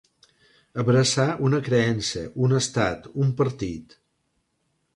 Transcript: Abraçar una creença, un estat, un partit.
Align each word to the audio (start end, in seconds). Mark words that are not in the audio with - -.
Abraçar 0.83 1.25
una 1.49 1.59
creença, 1.67 2.23
un 2.47 2.57
estat, 2.61 3.05
un 3.25 3.33
partit. 3.43 3.97